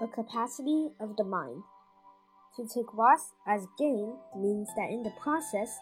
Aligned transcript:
a 0.00 0.08
capacity 0.08 0.88
of 0.98 1.16
the 1.16 1.24
mind. 1.24 1.62
To 2.56 2.64
take 2.66 2.94
loss 2.94 3.32
as 3.46 3.66
gain 3.78 4.16
means 4.36 4.68
that 4.76 4.90
in 4.90 5.02
the 5.02 5.12
process 5.22 5.78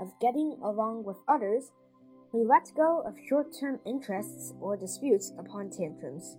of 0.00 0.12
getting 0.20 0.58
along 0.62 1.04
with 1.04 1.16
others, 1.26 1.72
we 2.32 2.44
let 2.44 2.72
go 2.76 3.02
of 3.06 3.14
short 3.28 3.48
term 3.58 3.80
interests 3.86 4.52
or 4.60 4.76
disputes 4.76 5.32
upon 5.38 5.70
tantrums. 5.70 6.36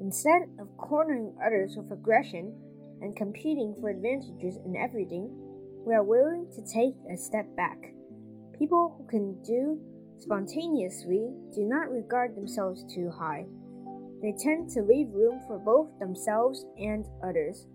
Instead 0.00 0.42
of 0.60 0.76
cornering 0.76 1.34
others 1.44 1.76
with 1.76 1.90
aggression 1.90 2.54
and 3.02 3.16
competing 3.16 3.74
for 3.80 3.90
advantages 3.90 4.56
in 4.64 4.76
everything, 4.76 5.30
we 5.84 5.94
are 5.94 6.04
willing 6.04 6.46
to 6.54 6.62
take 6.62 6.94
a 7.12 7.16
step 7.16 7.46
back. 7.56 7.78
People 8.58 8.94
who 8.96 9.06
can 9.08 9.40
do 9.42 9.80
spontaneously 10.18 11.30
do 11.54 11.62
not 11.62 11.90
regard 11.90 12.36
themselves 12.36 12.84
too 12.92 13.10
high. 13.10 13.46
They 14.20 14.32
tend 14.32 14.70
to 14.70 14.82
leave 14.82 15.12
room 15.12 15.40
for 15.46 15.58
both 15.58 15.98
themselves 15.98 16.66
and 16.76 17.06
others, 17.22 17.66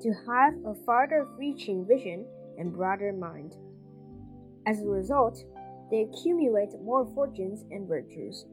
to 0.00 0.12
have 0.26 0.54
a 0.64 0.74
farther 0.86 1.26
reaching 1.36 1.86
vision 1.86 2.26
and 2.58 2.72
broader 2.72 3.12
mind. 3.12 3.56
As 4.66 4.80
a 4.80 4.86
result, 4.86 5.44
they 5.90 6.02
accumulate 6.02 6.70
more 6.82 7.06
fortunes 7.14 7.64
and 7.70 7.88
virtues. 7.88 8.46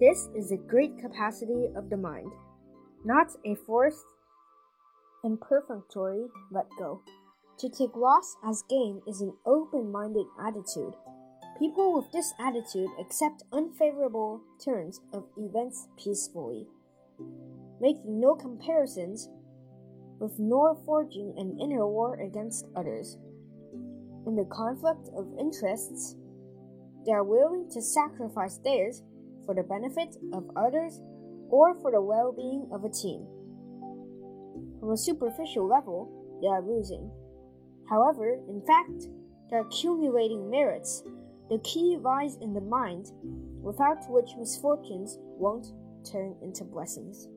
This 0.00 0.28
is 0.36 0.50
a 0.50 0.56
great 0.56 0.98
capacity 0.98 1.68
of 1.76 1.88
the 1.90 1.96
mind, 1.96 2.32
not 3.04 3.28
a 3.44 3.54
forced 3.54 4.04
and 5.22 5.40
perfunctory 5.40 6.26
let 6.50 6.66
go. 6.78 7.00
To 7.58 7.68
take 7.68 7.96
loss 7.96 8.36
as 8.44 8.64
gain 8.68 9.00
is 9.06 9.20
an 9.20 9.32
open 9.46 9.92
minded 9.92 10.26
attitude. 10.40 10.94
People 11.58 11.94
with 11.94 12.10
this 12.10 12.34
attitude 12.40 12.90
accept 12.98 13.44
unfavorable 13.52 14.42
turns 14.64 15.00
of 15.12 15.24
events 15.36 15.86
peacefully, 15.96 16.66
making 17.80 18.20
no 18.20 18.34
comparisons 18.34 19.28
with 20.18 20.38
nor 20.38 20.76
forging 20.84 21.32
an 21.36 21.56
inner 21.60 21.86
war 21.86 22.20
against 22.20 22.66
others. 22.74 23.18
In 24.26 24.34
the 24.34 24.46
conflict 24.46 25.10
of 25.16 25.38
interests, 25.38 26.16
they 27.06 27.12
are 27.12 27.24
willing 27.24 27.68
to 27.70 27.82
sacrifice 27.82 28.58
theirs 28.58 29.02
for 29.44 29.54
the 29.54 29.62
benefit 29.62 30.16
of 30.32 30.50
others 30.56 31.00
or 31.50 31.74
for 31.80 31.92
the 31.92 32.00
well 32.00 32.32
being 32.32 32.68
of 32.72 32.84
a 32.84 32.90
team. 32.90 33.26
From 34.80 34.92
a 34.92 34.96
superficial 34.96 35.68
level, 35.68 36.10
they 36.40 36.48
are 36.48 36.62
losing. 36.62 37.10
However, 37.88 38.40
in 38.48 38.62
fact, 38.66 39.08
they 39.50 39.56
are 39.56 39.66
accumulating 39.66 40.50
merits. 40.50 41.04
The 41.50 41.58
key 41.58 41.98
lies 42.00 42.36
in 42.36 42.54
the 42.54 42.60
mind, 42.60 43.12
without 43.62 44.08
which 44.10 44.36
misfortunes 44.38 45.18
won't 45.20 45.72
turn 46.04 46.36
into 46.42 46.64
blessings. 46.64 47.28